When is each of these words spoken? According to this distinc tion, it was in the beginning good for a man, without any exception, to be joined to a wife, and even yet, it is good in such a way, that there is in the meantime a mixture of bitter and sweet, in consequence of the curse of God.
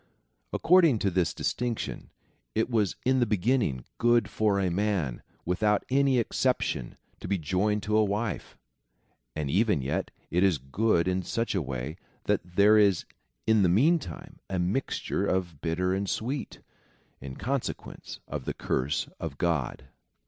According 0.51 0.97
to 0.97 1.11
this 1.11 1.31
distinc 1.31 1.77
tion, 1.77 2.09
it 2.55 2.71
was 2.71 2.95
in 3.05 3.19
the 3.19 3.27
beginning 3.27 3.85
good 3.99 4.31
for 4.31 4.59
a 4.59 4.71
man, 4.71 5.21
without 5.45 5.85
any 5.91 6.17
exception, 6.17 6.97
to 7.19 7.27
be 7.27 7.37
joined 7.37 7.83
to 7.83 7.95
a 7.95 8.03
wife, 8.03 8.57
and 9.35 9.47
even 9.51 9.83
yet, 9.83 10.09
it 10.31 10.41
is 10.43 10.57
good 10.57 11.07
in 11.07 11.21
such 11.21 11.53
a 11.53 11.61
way, 11.61 11.97
that 12.23 12.41
there 12.55 12.79
is 12.79 13.05
in 13.45 13.61
the 13.61 13.69
meantime 13.69 14.39
a 14.49 14.57
mixture 14.57 15.27
of 15.27 15.61
bitter 15.61 15.93
and 15.93 16.09
sweet, 16.09 16.61
in 17.19 17.35
consequence 17.35 18.21
of 18.27 18.45
the 18.45 18.55
curse 18.55 19.07
of 19.19 19.37
God. 19.37 19.87